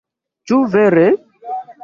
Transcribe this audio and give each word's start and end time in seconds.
Ĉu 0.51 0.57
vere?... 0.77 1.05